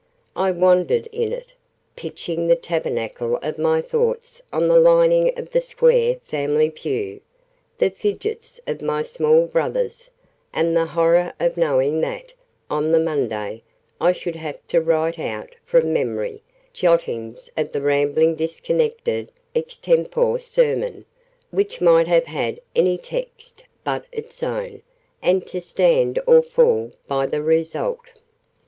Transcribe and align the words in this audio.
I 0.35 0.49
wandered 0.49 1.05
in 1.11 1.31
it, 1.31 1.53
pitching 1.95 2.47
the 2.47 2.55
tabernacle 2.55 3.35
of 3.43 3.59
my 3.59 3.83
thoughts 3.83 4.41
on 4.51 4.67
the 4.67 4.79
lining 4.79 5.31
of 5.37 5.51
the 5.51 5.61
square 5.61 6.15
family 6.23 6.71
pew, 6.71 7.21
the 7.77 7.91
fidgets 7.91 8.59
of 8.65 8.81
my 8.81 9.03
small 9.03 9.45
brothers, 9.45 10.09
and 10.53 10.75
the 10.75 10.87
horror 10.87 11.33
of 11.39 11.55
knowing 11.55 12.01
that, 12.01 12.33
on 12.67 12.91
the 12.91 12.99
Monday, 12.99 13.61
I 13.99 14.11
should 14.11 14.35
have 14.37 14.67
to 14.69 14.81
write 14.81 15.19
out, 15.19 15.53
from 15.65 15.93
memory, 15.93 16.41
jottings 16.73 17.51
of 17.55 17.71
the 17.71 17.83
rambling 17.83 18.33
disconnected 18.33 19.31
extempore 19.55 20.39
sermon, 20.39 21.05
which 21.51 21.79
might 21.79 22.07
have 22.07 22.25
had 22.25 22.59
any 22.75 22.97
text 22.97 23.65
but 23.83 24.05
its 24.11 24.41
own, 24.41 24.81
and 25.21 25.45
to 25.45 25.61
stand 25.61 26.17
or 26.25 26.41
fall 26.41 26.89
by 27.07 27.27
the 27.27 27.43
result. 27.43 28.01